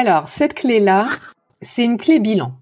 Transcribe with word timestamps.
Alors, 0.00 0.28
cette 0.28 0.54
clé-là, 0.54 1.08
c'est 1.60 1.82
une 1.82 1.96
clé 1.96 2.20
bilan. 2.20 2.52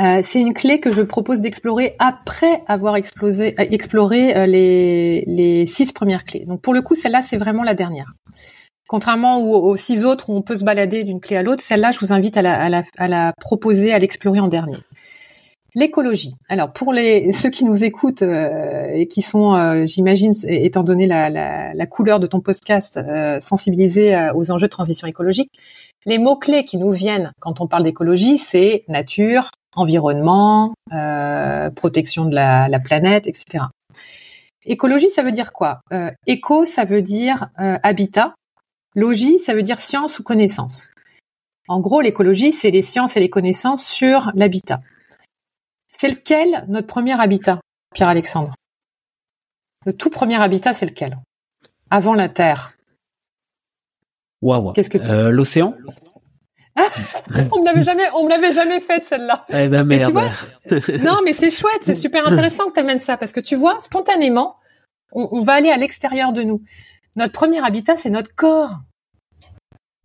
Euh, 0.00 0.18
c'est 0.24 0.40
une 0.40 0.52
clé 0.52 0.80
que 0.80 0.90
je 0.90 1.00
propose 1.00 1.40
d'explorer 1.42 1.94
après 2.00 2.64
avoir 2.66 2.94
euh, 2.96 3.52
exploré 3.70 4.36
euh, 4.36 4.46
les, 4.46 5.64
six 5.68 5.92
premières 5.92 6.24
clés. 6.24 6.44
Donc, 6.44 6.60
pour 6.60 6.74
le 6.74 6.82
coup, 6.82 6.96
celle-là, 6.96 7.22
c'est 7.22 7.36
vraiment 7.36 7.62
la 7.62 7.74
dernière. 7.74 8.14
Contrairement 8.88 9.44
aux, 9.44 9.76
six 9.76 10.04
autres 10.04 10.28
où 10.28 10.34
on 10.34 10.42
peut 10.42 10.56
se 10.56 10.64
balader 10.64 11.04
d'une 11.04 11.20
clé 11.20 11.36
à 11.36 11.44
l'autre, 11.44 11.62
celle-là, 11.62 11.92
je 11.92 12.00
vous 12.00 12.12
invite 12.12 12.36
à 12.36 12.68
la, 12.68 13.32
proposer, 13.40 13.92
à 13.92 14.00
l'explorer 14.00 14.40
en 14.40 14.48
dernier. 14.48 14.78
L'écologie. 15.76 16.34
Alors, 16.48 16.72
pour 16.72 16.92
ceux 16.94 17.50
qui 17.50 17.64
nous 17.64 17.84
écoutent 17.84 18.22
et 18.22 19.06
qui 19.08 19.22
sont, 19.22 19.86
j'imagine, 19.86 20.34
étant 20.46 20.82
donné 20.82 21.06
la, 21.06 21.30
la, 21.30 21.86
couleur 21.86 22.20
de 22.20 22.26
ton 22.26 22.40
podcast, 22.40 23.00
sensibilisés 23.40 24.28
aux 24.34 24.50
enjeux 24.50 24.66
de 24.66 24.72
transition 24.72 25.06
écologique, 25.06 25.50
les 26.04 26.18
mots-clés 26.18 26.64
qui 26.64 26.76
nous 26.76 26.92
viennent 26.92 27.32
quand 27.40 27.60
on 27.60 27.66
parle 27.66 27.84
d'écologie, 27.84 28.38
c'est 28.38 28.84
nature, 28.88 29.50
environnement, 29.74 30.74
euh, 30.92 31.70
protection 31.70 32.24
de 32.24 32.34
la, 32.34 32.68
la 32.68 32.80
planète, 32.80 33.26
etc. 33.26 33.64
Écologie, 34.64 35.10
ça 35.10 35.22
veut 35.22 35.32
dire 35.32 35.52
quoi? 35.52 35.80
Euh, 35.92 36.10
Éco, 36.26 36.64
ça 36.64 36.84
veut 36.84 37.02
dire 37.02 37.48
euh, 37.58 37.78
habitat. 37.82 38.34
Logie, 38.94 39.38
ça 39.38 39.54
veut 39.54 39.62
dire 39.62 39.80
science 39.80 40.18
ou 40.18 40.22
connaissance. 40.22 40.90
En 41.68 41.80
gros, 41.80 42.00
l'écologie, 42.00 42.52
c'est 42.52 42.70
les 42.70 42.82
sciences 42.82 43.16
et 43.16 43.20
les 43.20 43.30
connaissances 43.30 43.86
sur 43.86 44.30
l'habitat. 44.34 44.80
C'est 45.92 46.08
lequel 46.08 46.64
notre 46.68 46.86
premier 46.86 47.18
habitat, 47.18 47.60
Pierre-Alexandre? 47.94 48.54
Le 49.86 49.92
tout 49.92 50.10
premier 50.10 50.40
habitat, 50.40 50.74
c'est 50.74 50.86
lequel? 50.86 51.18
Avant 51.90 52.14
la 52.14 52.28
Terre. 52.28 52.74
Waouh 54.42 54.72
Qu'est-ce 54.72 54.90
que 54.90 54.98
tu- 54.98 55.10
Euh, 55.10 55.30
L'océan 55.30 55.74
On 57.52 57.60
me 57.60 57.64
l'avait 57.66 57.82
jamais, 57.82 58.04
on 58.14 58.24
me 58.24 58.30
l'avait 58.30 58.52
jamais 58.52 58.80
faite 58.80 59.04
celle-là. 59.04 59.44
Eh 59.50 59.68
ben 59.68 59.84
Mais 59.84 60.00
tu 60.04 60.12
merde 60.12 60.30
Non, 61.04 61.18
mais 61.24 61.32
c'est 61.34 61.50
chouette, 61.50 61.82
c'est 61.82 61.94
super 61.94 62.26
intéressant 62.26 62.68
que 62.68 62.74
tu 62.74 62.80
amènes 62.80 62.98
ça 62.98 63.16
parce 63.16 63.32
que 63.32 63.40
tu 63.40 63.56
vois, 63.56 63.78
spontanément, 63.80 64.56
on, 65.12 65.28
on 65.32 65.42
va 65.42 65.52
aller 65.54 65.70
à 65.70 65.76
l'extérieur 65.76 66.32
de 66.32 66.42
nous. 66.42 66.62
Notre 67.16 67.32
premier 67.34 67.62
habitat, 67.64 67.96
c'est 67.96 68.08
notre 68.10 68.34
corps. 68.34 68.70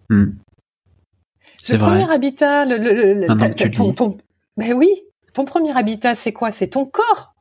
Hmm. 0.10 0.32
C'est 1.62 1.74
Le 1.74 1.80
vrai. 1.80 1.90
premier 2.02 2.14
habitat, 2.14 2.66
le, 2.66 2.78
le, 2.78 3.14
le 3.14 3.70
ton, 3.72 3.94
ton- 3.94 4.18
ben 4.58 4.74
oui, 4.74 4.90
ton 5.34 5.46
premier 5.46 5.76
habitat, 5.78 6.16
c'est 6.16 6.34
quoi? 6.34 6.52
C'est 6.52 6.68
ton 6.68 6.86
corps. 6.86 7.34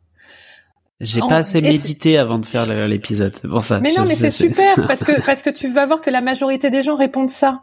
J'ai 1.00 1.20
En- 1.20 1.26
pas 1.28 1.36
assez 1.36 1.60
médité 1.60 2.16
avant 2.16 2.38
de 2.38 2.46
faire 2.46 2.64
l'épisode. 2.66 3.36
Pour 3.40 3.62
ça. 3.62 3.80
Mais 3.80 3.90
non, 3.92 4.04
Je- 4.04 4.08
mais 4.08 4.14
c'est 4.14 4.30
super 4.30 4.74
parce 4.88 5.04
que 5.04 5.24
parce 5.24 5.42
que 5.42 5.50
tu 5.50 5.68
vas 5.68 5.84
voir 5.86 6.00
que 6.00 6.10
la 6.10 6.20
majorité 6.22 6.70
des 6.70 6.82
gens 6.82 6.96
répondent 6.96 7.30
ça. 7.30 7.60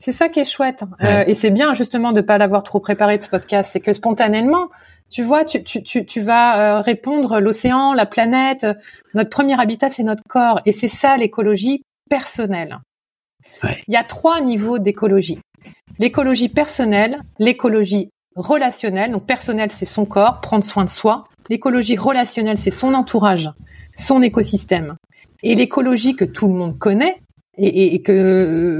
C'est 0.00 0.12
ça 0.12 0.28
qui 0.28 0.40
est 0.40 0.44
chouette. 0.44 0.84
Ouais. 1.00 1.06
Euh, 1.06 1.24
et 1.26 1.34
c'est 1.34 1.50
bien 1.50 1.74
justement 1.74 2.12
de 2.12 2.20
pas 2.20 2.38
l'avoir 2.38 2.62
trop 2.62 2.80
préparé 2.80 3.18
de 3.18 3.22
ce 3.22 3.28
podcast, 3.28 3.70
c'est 3.72 3.80
que 3.80 3.92
spontanément, 3.92 4.68
tu 5.10 5.22
vois, 5.24 5.44
tu 5.44 5.62
tu 5.64 5.82
tu, 5.82 6.06
tu 6.06 6.20
vas 6.22 6.78
euh, 6.78 6.80
répondre 6.80 7.40
l'océan, 7.40 7.92
la 7.92 8.06
planète, 8.06 8.66
notre 9.14 9.28
premier 9.30 9.60
habitat 9.60 9.90
c'est 9.90 10.04
notre 10.04 10.22
corps 10.28 10.60
et 10.66 10.72
c'est 10.72 10.88
ça 10.88 11.16
l'écologie 11.16 11.82
personnelle. 12.08 12.78
Ouais. 13.62 13.82
Il 13.88 13.94
y 13.94 13.96
a 13.96 14.04
trois 14.04 14.40
niveaux 14.40 14.78
d'écologie. 14.78 15.40
L'écologie 15.98 16.48
personnelle, 16.48 17.18
l'écologie 17.40 18.08
relationnelle, 18.36 19.10
donc 19.12 19.26
personnelle 19.26 19.72
c'est 19.72 19.84
son 19.84 20.04
corps, 20.06 20.40
prendre 20.40 20.64
soin 20.64 20.84
de 20.84 20.90
soi. 20.90 21.24
L'écologie 21.48 21.96
relationnelle 21.96 22.58
c'est 22.58 22.70
son 22.70 22.94
entourage, 22.94 23.50
son 23.94 24.22
écosystème. 24.22 24.96
Et 25.42 25.54
l'écologie 25.54 26.14
que 26.16 26.24
tout 26.24 26.48
le 26.48 26.54
monde 26.54 26.78
connaît 26.78 27.16
et, 27.56 27.66
et- 27.68 27.94
et 27.94 28.02
que 28.02 28.12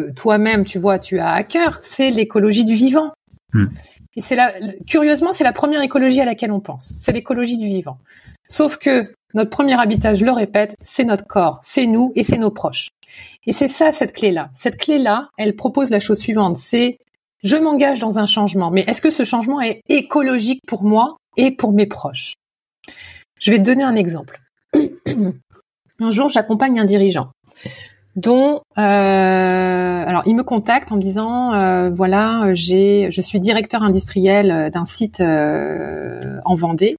euh, 0.09 0.13
toi-même 0.15 0.65
tu 0.65 0.79
vois 0.79 0.99
tu 0.99 1.19
as 1.19 1.33
à 1.33 1.43
cœur, 1.45 1.79
c'est 1.83 2.11
l'écologie 2.11 2.65
du 2.65 2.75
vivant. 2.75 3.13
Hmm. 3.53 3.67
Et 4.17 4.21
c'est 4.21 4.37
la, 4.37 4.53
curieusement 4.87 5.33
c'est 5.33 5.45
la 5.45 5.53
première 5.53 5.83
écologie 5.83 6.21
à 6.21 6.25
laquelle 6.25 6.53
on 6.53 6.61
pense, 6.61 6.93
c'est 6.97 7.13
l'écologie 7.13 7.57
du 7.57 7.67
vivant. 7.67 7.99
Sauf 8.49 8.77
que 8.79 9.05
notre 9.35 9.51
premier 9.51 9.75
habitat, 9.79 10.15
je 10.15 10.25
le 10.25 10.33
répète, 10.33 10.75
c'est 10.83 11.05
notre 11.05 11.27
corps, 11.27 11.61
c'est 11.63 11.87
nous 11.87 12.13
et 12.17 12.23
c'est 12.23 12.39
nos 12.39 12.51
proches. 12.51 12.89
Et 13.47 13.53
c'est 13.53 13.69
ça 13.69 13.93
cette 13.93 14.15
clé-là. 14.15 14.49
Cette 14.55 14.79
clé-là, 14.79 15.29
elle 15.39 15.55
propose 15.55 15.91
la 15.91 16.01
chose 16.01 16.19
suivante, 16.19 16.57
c'est 16.57 16.99
je 17.45 17.57
m'engage 17.57 18.01
dans 18.01 18.19
un 18.19 18.27
changement, 18.27 18.71
mais 18.71 18.85
est-ce 18.89 19.01
que 19.03 19.11
ce 19.11 19.23
changement 19.25 19.61
est 19.61 19.81
écologique 19.89 20.61
pour 20.67 20.83
moi 20.83 21.17
et 21.37 21.51
pour 21.53 21.73
mes 21.73 21.87
proches? 21.87 22.35
Je 23.41 23.51
vais 23.51 23.59
te 23.59 23.63
donner 23.63 23.85
un 23.85 23.95
exemple. 23.95 24.41
un 24.75 26.11
jour, 26.11 26.29
j'accompagne 26.29 26.79
un 26.81 26.85
dirigeant 26.85 27.31
dont 28.17 28.63
euh, 28.77 28.81
alors 30.07 30.23
il 30.27 30.35
me 30.35 30.43
contacte 30.43 30.91
en 30.91 30.97
me 30.97 31.01
disant 31.01 31.53
euh, 31.55 31.89
voilà 31.91 32.53
j'ai 32.53 33.11
je 33.13 33.21
suis 33.21 33.39
directeur 33.39 33.83
industriel 33.83 34.51
euh, 34.51 34.71
d'un 34.71 34.87
site 34.87 35.21
en 35.21 36.55
Vendée 36.57 36.97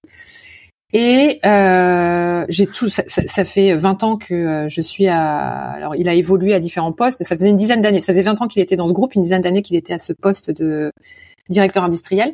et 0.94 1.39
j'ai 1.44 2.67
tout 2.67 2.88
ça, 2.88 3.03
ça- 3.07 3.44
fait 3.45 3.75
20 3.75 4.03
ans 4.03 4.17
que 4.17 4.67
je 4.69 4.81
suis 4.81 5.07
à 5.07 5.71
alors 5.71 5.95
il 5.95 6.07
a 6.07 6.13
évolué 6.13 6.53
à 6.53 6.59
différents 6.61 6.94
postes 6.94 7.23
ça 7.23 7.35
faisait 7.35 7.50
une 7.50 7.57
dizaine 7.57 7.81
d'années 7.81 8.01
ça 8.01 8.13
faisait 8.13 8.21
20 8.23 8.41
ans 8.41 8.47
qu'il 8.47 8.61
était 8.61 8.77
dans 8.77 8.88
ce 8.88 8.94
groupe 8.94 9.13
une 9.13 9.23
dizaine 9.23 9.41
d'années 9.41 9.61
qu'il 9.61 9.75
était 9.75 9.94
à 9.94 10.00
ce 10.00 10.13
poste 10.13 10.51
de 10.51 10.91
directeur 11.50 11.83
industriel 11.83 12.33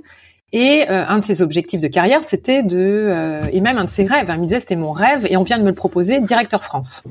et 0.52 0.90
euh, 0.90 1.06
un 1.08 1.20
de 1.20 1.24
ses 1.24 1.42
objectifs 1.42 1.82
de 1.82 1.88
carrière 1.88 2.24
c'était 2.24 2.64
de 2.64 2.78
euh, 2.78 3.46
et 3.52 3.62
même 3.62 3.78
un 3.78 3.86
de 3.86 3.90
ses 3.90 4.06
rêves 4.06 4.30
hein, 4.30 4.36
il 4.36 4.42
me 4.42 4.48
disait 4.48 4.60
c'était 4.60 4.76
mon 4.76 4.92
rêve 4.92 5.26
et 5.30 5.38
on 5.38 5.44
vient 5.44 5.58
de 5.58 5.64
me 5.64 5.70
le 5.70 5.76
proposer 5.76 6.20
directeur 6.20 6.64
France 6.64 7.04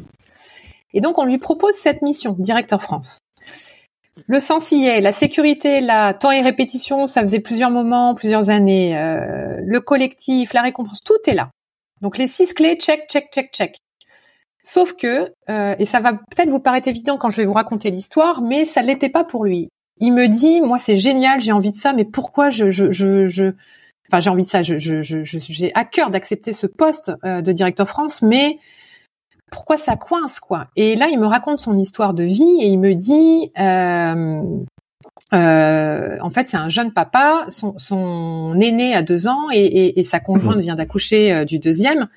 et 0.95 1.01
donc, 1.01 1.19
on 1.19 1.25
lui 1.25 1.39
propose 1.39 1.75
cette 1.75 2.01
mission, 2.03 2.37
directeur 2.39 2.81
France. 2.81 3.19
Le 4.29 4.39
sens 4.39 4.71
y 4.71 4.87
est, 4.87 5.01
la 5.01 5.11
sécurité, 5.11 5.81
là, 5.81 6.15
temps 6.15 6.31
et 6.31 6.41
répétition, 6.41 7.07
ça 7.07 7.21
faisait 7.21 7.41
plusieurs 7.41 7.71
moments, 7.71 8.15
plusieurs 8.15 8.49
années. 8.49 8.97
euh, 8.97 9.57
le 9.61 9.81
collectif, 9.81 10.53
la 10.53 10.63
récompense, 10.63 11.01
tout 11.05 11.19
est 11.27 11.35
là. 11.35 11.51
Donc, 12.01 12.17
les 12.17 12.29
six 12.29 12.55
clés, 12.55 12.77
check, 12.77 13.09
check, 13.11 13.29
check, 13.33 13.51
check. 13.53 13.79
Sauf 14.63 14.95
que, 14.95 15.31
et 15.49 15.85
ça 15.85 16.01
va 16.01 16.15
peut-être 16.15 16.49
vous 16.49 16.61
paraître 16.61 16.89
évident 16.89 17.19
quand 17.19 17.29
je 17.29 17.37
vais 17.37 17.45
vous 17.45 17.53
raconter 17.53 17.91
l'histoire, 17.91 18.41
mais 18.41 18.65
ça 18.65 18.81
l'était 18.81 19.11
pas 19.11 19.25
pour 19.25 19.45
lui. 19.45 19.69
Il 20.01 20.13
me 20.13 20.29
dit, 20.29 20.61
moi, 20.61 20.79
c'est 20.79 20.97
génial, 20.97 21.41
j'ai 21.41 21.53
envie 21.53 21.71
de 21.71 21.77
ça, 21.77 21.93
mais 21.93 22.05
pourquoi 22.05 22.51
je, 22.51 22.71
je, 22.71 22.91
je, 22.93 23.29
je... 23.29 23.45
enfin, 24.09 24.21
j'ai 24.21 24.31
envie 24.31 24.45
de 24.45 24.49
ça, 24.49 24.63
je, 24.63 24.79
je, 24.79 25.03
je, 25.03 25.23
je- 25.23 25.39
j'ai 25.41 25.73
à 25.75 25.85
cœur 25.85 26.11
d'accepter 26.11 26.53
ce 26.53 26.67
poste 26.67 27.13
euh, 27.25 27.43
de 27.43 27.53
directeur 27.53 27.89
France, 27.89 28.21
mais 28.23 28.59
pourquoi 29.51 29.77
ça 29.77 29.97
coince 29.97 30.41
quoi? 30.41 30.67
Et 30.77 30.97
là, 30.97 31.07
il 31.11 31.19
me 31.21 31.27
raconte 31.27 31.61
son 31.61 31.79
histoire 31.79 32.13
de 32.15 32.25
vie 32.25 32.59
et 32.61 32.67
il 32.69 32.79
me 32.79 32.95
dit, 32.95 33.53
euh, 33.59 34.43
euh, 35.33 36.17
en 36.21 36.31
fait, 36.31 36.47
c'est 36.49 36.57
un 36.57 36.69
jeune 36.69 36.93
papa, 36.93 37.47
son, 37.49 37.79
son 37.79 38.59
aîné 38.61 38.95
a 38.95 39.03
deux 39.03 39.27
ans 39.29 39.49
et, 39.53 39.61
et- 39.65 40.01
et 40.01 40.03
sa 40.03 40.21
conjointe 40.21 40.59
vient 40.61 40.75
d'accoucher 40.77 41.33
euh, 41.33 41.45
du 41.45 41.59
deuxième. 41.59 42.09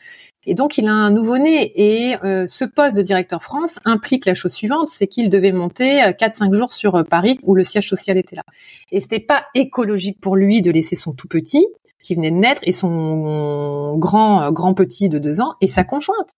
Et 0.47 0.55
donc, 0.55 0.79
il 0.79 0.87
a 0.87 0.91
un 0.91 1.11
nouveau-né. 1.11 1.71
Et 1.75 2.15
euh, 2.23 2.47
ce 2.47 2.65
poste 2.65 2.97
de 2.97 3.03
directeur 3.03 3.43
France 3.43 3.79
implique 3.85 4.25
la 4.25 4.33
chose 4.33 4.53
suivante, 4.53 4.89
c'est 4.89 5.05
qu'il 5.05 5.29
devait 5.29 5.51
monter 5.51 6.01
euh, 6.01 6.11
4-5 6.11 6.55
jours 6.55 6.73
sur 6.73 6.95
euh, 6.95 7.03
Paris 7.03 7.37
où 7.43 7.53
le 7.53 7.63
siège 7.63 7.87
social 7.87 8.17
était 8.17 8.35
là. 8.35 8.43
Et 8.91 9.01
c'était 9.01 9.19
pas 9.19 9.45
écologique 9.53 10.19
pour 10.19 10.35
lui 10.35 10.61
de 10.61 10.71
laisser 10.71 10.95
son 10.95 11.11
tout 11.13 11.27
petit 11.27 11.67
qui 12.07 12.15
venait 12.15 12.31
de 12.31 12.37
naître 12.37 12.61
et 12.63 12.71
son 12.71 13.97
grand 13.97 14.43
euh, 14.43 14.51
grand 14.51 14.73
petit 14.73 15.09
de 15.09 15.19
deux 15.19 15.41
ans 15.41 15.55
et 15.59 15.67
sa 15.67 15.83
conjointe. 15.83 16.29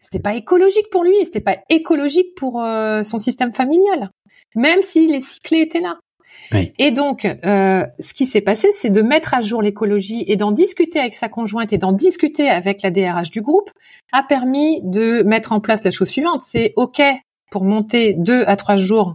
C'était 0.00 0.20
pas 0.20 0.34
écologique 0.34 0.88
pour 0.90 1.02
lui, 1.02 1.16
c'était 1.24 1.40
pas 1.40 1.58
écologique 1.68 2.34
pour 2.36 2.62
euh, 2.62 3.02
son 3.02 3.18
système 3.18 3.52
familial, 3.52 4.10
même 4.54 4.82
si 4.82 5.08
les 5.08 5.20
cyclés 5.20 5.60
étaient 5.62 5.80
là. 5.80 5.98
Et 6.78 6.90
donc, 6.90 7.24
euh, 7.24 7.84
ce 7.98 8.14
qui 8.14 8.26
s'est 8.26 8.40
passé, 8.40 8.68
c'est 8.74 8.90
de 8.90 9.02
mettre 9.02 9.34
à 9.34 9.42
jour 9.42 9.62
l'écologie 9.62 10.24
et 10.28 10.36
d'en 10.36 10.52
discuter 10.52 11.00
avec 11.00 11.14
sa 11.14 11.28
conjointe 11.28 11.72
et 11.72 11.78
d'en 11.78 11.92
discuter 11.92 12.48
avec 12.48 12.82
la 12.82 12.90
DRH 12.90 13.30
du 13.30 13.40
groupe 13.40 13.70
a 14.12 14.22
permis 14.22 14.80
de 14.84 15.22
mettre 15.22 15.52
en 15.52 15.60
place 15.60 15.82
la 15.84 15.90
chose 15.90 16.08
suivante. 16.08 16.42
C'est 16.42 16.72
OK 16.76 17.02
pour 17.50 17.64
monter 17.64 18.14
deux 18.14 18.44
à 18.46 18.56
trois 18.56 18.76
jours 18.76 19.14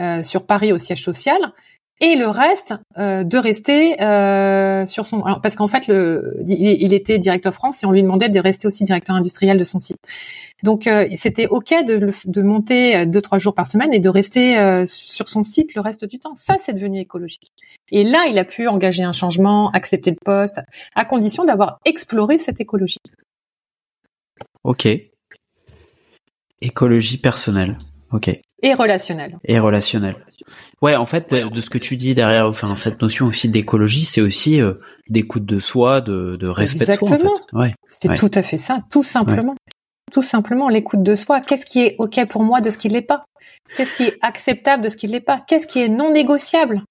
euh, 0.00 0.22
sur 0.22 0.46
Paris 0.46 0.72
au 0.72 0.78
siège 0.78 1.04
social 1.04 1.52
et 2.00 2.16
le 2.16 2.26
reste 2.28 2.74
euh, 2.98 3.24
de 3.24 3.36
rester 3.38 4.00
euh, 4.02 4.86
sur 4.86 5.06
son 5.06 5.22
alors, 5.22 5.40
parce 5.40 5.56
qu'en 5.56 5.68
fait 5.68 5.86
le 5.86 6.36
il, 6.46 6.82
il 6.82 6.94
était 6.94 7.18
directeur 7.18 7.54
France 7.54 7.82
et 7.82 7.86
on 7.86 7.92
lui 7.92 8.02
demandait 8.02 8.28
de 8.28 8.40
rester 8.40 8.66
aussi 8.66 8.84
directeur 8.84 9.16
industriel 9.16 9.58
de 9.58 9.64
son 9.64 9.78
site 9.80 9.98
donc 10.62 10.86
euh, 10.86 11.06
c'était 11.16 11.46
ok 11.46 11.70
de, 11.86 12.10
de 12.24 12.42
monter 12.42 12.96
euh, 12.96 13.04
deux 13.06 13.20
trois 13.20 13.38
jours 13.38 13.54
par 13.54 13.66
semaine 13.66 13.92
et 13.92 14.00
de 14.00 14.08
rester 14.08 14.58
euh, 14.58 14.84
sur 14.86 15.28
son 15.28 15.42
site 15.42 15.74
le 15.74 15.80
reste 15.80 16.04
du 16.04 16.18
temps 16.18 16.34
ça 16.34 16.56
c'est 16.58 16.72
devenu 16.72 17.00
écologique 17.00 17.52
et 17.90 18.04
là 18.04 18.26
il 18.28 18.38
a 18.38 18.44
pu 18.44 18.66
engager 18.68 19.02
un 19.04 19.12
changement 19.12 19.70
accepter 19.72 20.10
le 20.10 20.16
poste 20.24 20.60
à 20.94 21.04
condition 21.04 21.44
d'avoir 21.44 21.78
exploré 21.84 22.38
cette 22.38 22.60
écologie 22.60 22.98
Ok. 24.64 24.88
Écologie 26.60 27.18
personnelle. 27.18 27.78
Ok. 28.12 28.28
et 28.62 28.74
relationnelle 28.74 29.38
Et 29.44 29.58
relationnelle. 29.58 30.16
Ouais, 30.82 30.96
en 30.96 31.06
fait, 31.06 31.32
de, 31.34 31.48
de 31.48 31.60
ce 31.60 31.70
que 31.70 31.78
tu 31.78 31.96
dis 31.96 32.14
derrière, 32.14 32.46
enfin, 32.46 32.74
cette 32.76 33.00
notion 33.02 33.26
aussi 33.26 33.48
d'écologie, 33.48 34.04
c'est 34.04 34.20
aussi 34.20 34.60
euh, 34.60 34.74
d'écoute 35.08 35.44
de 35.44 35.58
soi, 35.58 36.00
de, 36.00 36.36
de 36.36 36.46
respect 36.48 36.86
de 36.86 36.92
soi, 36.92 36.94
en 37.08 37.12
Exactement. 37.14 37.34
fait. 37.36 37.56
Ouais. 37.56 37.74
C'est 37.92 38.08
Ouais. 38.10 38.16
tout 38.16 38.30
à 38.34 38.42
fait 38.42 38.58
ça, 38.58 38.78
tout 38.90 39.02
simplement. 39.02 39.54
Tout 40.12 40.22
simplement 40.22 40.68
l'écoute 40.68 41.02
de 41.02 41.14
soi. 41.14 41.40
Qu'est-ce 41.40 41.64
qui 41.66 41.80
est 41.80 41.96
OK 41.98 42.18
pour 42.28 42.42
moi 42.42 42.60
de 42.60 42.70
ce 42.70 42.78
qui 42.78 42.88
ne 42.88 42.94
l'est 42.94 43.02
pas? 43.02 43.24
Qu'est-ce 43.76 43.92
qui 43.92 44.04
est 44.04 44.18
acceptable 44.22 44.82
de 44.82 44.88
ce 44.88 44.96
qui 44.96 45.06
ne 45.06 45.12
l'est 45.12 45.20
pas? 45.20 45.40
Qu'est-ce 45.46 45.66
qui 45.68 45.78
est 45.80 45.88
non 45.88 46.12
négociable? 46.12 46.82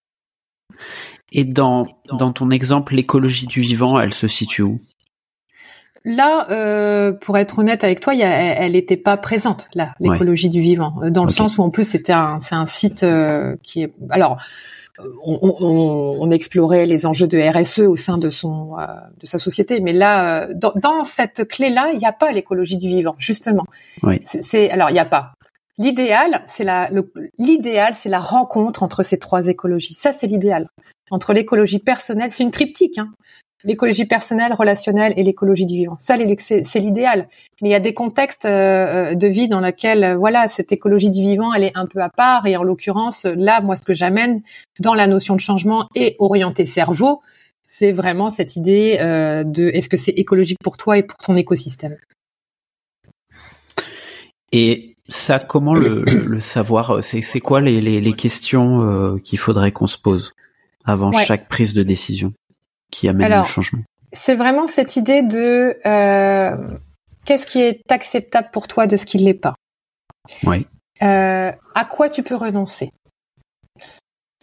Et 1.31 1.43
dans, 1.43 1.87
dans 2.17 2.31
ton 2.31 2.49
exemple, 2.49 2.95
l'écologie 2.95 3.45
du 3.47 3.61
vivant, 3.61 3.99
elle 3.99 4.13
se 4.13 4.27
situe 4.27 4.61
où? 4.61 4.79
Là, 6.05 6.47
euh, 6.49 7.11
pour 7.11 7.37
être 7.37 7.59
honnête 7.59 7.83
avec 7.83 7.99
toi, 7.99 8.13
il 8.13 8.19
y 8.19 8.23
a- 8.23 8.29
elle 8.63 8.71
n'était 8.71 8.97
pas 8.97 9.17
présente 9.17 9.67
là, 9.73 9.93
Ouais. 9.99 10.11
l'écologie 10.11 10.49
du 10.49 10.61
vivant, 10.61 10.93
euh, 11.03 11.09
dans 11.09 11.23
le 11.25 11.29
sens 11.31 11.57
où 11.57 11.61
en 11.61 11.69
plus 11.69 11.83
c'était 11.89 12.13
un, 12.13 12.39
c'est 12.39 12.55
un 12.55 12.65
site 12.65 13.03
euh, 13.03 13.55
qui 13.63 13.83
est. 13.83 13.93
Alors, 14.09 14.37
on, 15.25 15.39
on- 15.41 16.17
on 16.19 16.31
explorait 16.31 16.85
les 16.85 17.05
enjeux 17.05 17.27
de 17.27 17.37
RSE 17.39 17.79
au 17.87 17.95
sein 17.95 18.17
de 18.17 18.29
son, 18.29 18.77
euh, 18.79 18.85
de 19.19 19.25
sa 19.25 19.39
société, 19.39 19.79
mais 19.79 19.93
là, 19.93 20.47
dans, 20.53 20.73
dans 20.75 21.03
cette 21.05 21.47
clé-là, 21.47 21.91
il 21.93 21.99
n'y 21.99 22.05
a 22.05 22.11
pas 22.11 22.31
l'écologie 22.31 22.77
du 22.77 22.87
vivant, 22.89 23.15
justement. 23.17 23.65
Oui. 24.03 24.19
C'est- 24.23 24.41
C'est 24.41 24.69
alors 24.71 24.89
il 24.89 24.93
n'y 24.93 24.99
a 24.99 25.05
pas. 25.05 25.33
L'idéal, 25.77 26.41
c'est 26.45 26.65
la, 26.65 26.89
le- 26.91 27.11
l'idéal, 27.37 27.93
c'est 27.93 28.09
la 28.09 28.19
rencontre 28.19 28.83
entre 28.83 29.03
ces 29.03 29.17
trois 29.17 29.47
écologies. 29.47 29.93
Ça, 29.93 30.11
c'est 30.11 30.27
l'idéal. 30.27 30.67
Entre 31.11 31.31
l'écologie 31.33 31.79
personnelle, 31.79 32.31
c'est 32.31 32.43
une 32.43 32.51
triptyque. 32.51 32.97
Hein. 32.97 33.09
L'écologie 33.65 34.05
personnelle, 34.05 34.53
relationnelle 34.53 35.13
et 35.17 35.23
l'écologie 35.23 35.65
du 35.65 35.75
vivant. 35.75 35.97
Ça, 35.99 36.15
c'est 36.39 36.79
l'idéal. 36.79 37.27
Mais 37.61 37.69
il 37.69 37.71
y 37.71 37.75
a 37.75 37.81
des 37.81 37.93
contextes 37.93 38.45
euh, 38.45 39.15
de 39.15 39.27
vie 39.27 39.49
dans 39.49 39.59
lesquels, 39.59 40.03
euh, 40.03 40.15
voilà, 40.15 40.47
cette 40.47 40.71
écologie 40.71 41.11
du 41.11 41.21
vivant, 41.21 41.53
elle 41.53 41.65
est 41.65 41.75
un 41.75 41.85
peu 41.85 42.01
à 42.01 42.09
part. 42.09 42.47
Et 42.47 42.55
en 42.55 42.63
l'occurrence, 42.63 43.25
là, 43.25 43.59
moi, 43.59 43.75
ce 43.75 43.83
que 43.83 43.93
j'amène 43.93 44.41
dans 44.79 44.93
la 44.93 45.07
notion 45.07 45.35
de 45.35 45.41
changement 45.41 45.89
et 45.93 46.15
orienté 46.19 46.65
cerveau, 46.65 47.21
c'est 47.65 47.91
vraiment 47.91 48.29
cette 48.29 48.55
idée 48.55 48.97
euh, 48.99 49.43
de 49.43 49.69
est-ce 49.73 49.89
que 49.89 49.97
c'est 49.97 50.11
écologique 50.11 50.57
pour 50.63 50.77
toi 50.77 50.97
et 50.97 51.03
pour 51.03 51.17
ton 51.17 51.35
écosystème? 51.35 51.97
Et 54.51 54.95
ça, 55.09 55.39
comment 55.39 55.75
le, 55.75 56.39
savoir 56.39 57.03
C'est 57.03 57.39
quoi 57.39 57.61
les, 57.61 57.81
les, 57.81 58.01
les 58.01 58.13
questions 58.13 58.81
euh, 58.81 59.17
qu'il 59.17 59.37
faudrait 59.37 59.71
qu'on 59.71 59.87
se 59.87 59.97
pose 59.97 60.33
avant 60.85 61.11
Ouais. 61.11 61.23
chaque 61.23 61.47
prise 61.47 61.73
de 61.73 61.83
décision? 61.83 62.33
Qui 62.91 63.07
amène 63.07 63.25
Alors, 63.25 63.43
le 63.43 63.49
changement 63.49 63.83
c'est 64.13 64.35
vraiment 64.35 64.67
cette 64.67 64.95
idée 64.95 65.21
de 65.21 65.77
euh, 65.85 66.57
qu'est-ce 67.25 67.45
qui 67.45 67.61
est 67.61 67.91
acceptable 67.91 68.49
pour 68.51 68.67
toi 68.67 68.87
de 68.87 68.97
ce 68.97 69.05
qui 69.05 69.17
ne 69.17 69.23
l'est 69.23 69.33
pas? 69.33 69.55
Oui. 70.43 70.67
Euh, 71.01 71.51
à 71.75 71.85
quoi 71.85 72.09
tu 72.09 72.23
peux 72.23 72.35
renoncer? 72.35 72.91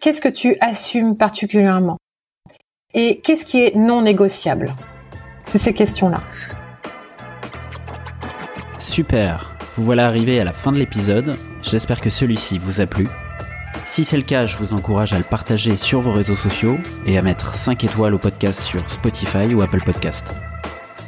Qu'est-ce 0.00 0.20
que 0.20 0.28
tu 0.28 0.56
assumes 0.60 1.16
particulièrement? 1.16 1.98
Et 2.94 3.20
qu'est-ce 3.20 3.44
qui 3.44 3.62
est 3.62 3.76
non 3.76 4.02
négociable? 4.02 4.74
C'est 5.42 5.58
ces 5.58 5.74
questions-là. 5.74 6.20
Super, 8.80 9.56
vous 9.76 9.84
voilà 9.84 10.06
arrivé 10.06 10.40
à 10.40 10.44
la 10.44 10.52
fin 10.52 10.72
de 10.72 10.78
l'épisode, 10.78 11.36
j'espère 11.62 12.00
que 12.00 12.08
celui-ci 12.08 12.58
vous 12.58 12.80
a 12.80 12.86
plu. 12.86 13.06
Si 13.86 14.04
c'est 14.04 14.16
le 14.16 14.24
cas, 14.24 14.46
je 14.46 14.58
vous 14.58 14.74
encourage 14.74 15.12
à 15.12 15.18
le 15.18 15.24
partager 15.24 15.76
sur 15.76 16.00
vos 16.00 16.12
réseaux 16.12 16.36
sociaux 16.36 16.76
et 17.06 17.16
à 17.16 17.22
mettre 17.22 17.54
5 17.54 17.84
étoiles 17.84 18.14
au 18.14 18.18
podcast 18.18 18.60
sur 18.60 18.90
Spotify 18.90 19.54
ou 19.54 19.62
Apple 19.62 19.80
Podcast. 19.82 20.34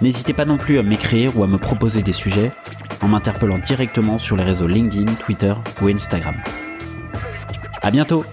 N'hésitez 0.00 0.32
pas 0.32 0.44
non 0.44 0.56
plus 0.56 0.78
à 0.78 0.82
m'écrire 0.82 1.36
ou 1.36 1.42
à 1.42 1.48
me 1.48 1.58
proposer 1.58 2.02
des 2.02 2.12
sujets 2.12 2.52
en 3.02 3.08
m'interpellant 3.08 3.58
directement 3.58 4.18
sur 4.18 4.36
les 4.36 4.44
réseaux 4.44 4.68
LinkedIn, 4.68 5.12
Twitter 5.14 5.52
ou 5.82 5.88
Instagram. 5.88 6.36
À 7.82 7.90
bientôt 7.90 8.24